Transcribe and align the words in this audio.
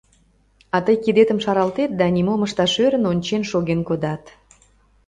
А 0.75 0.77
тый 0.85 0.97
кидетым 1.03 1.39
шаралтет 1.43 1.91
да, 1.99 2.05
нимом 2.15 2.41
ышташ 2.47 2.73
ӧрын, 2.85 3.03
ончен 3.11 3.41
шоген 3.51 3.81
кодат. 3.87 4.23